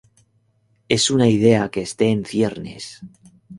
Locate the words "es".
0.89-1.11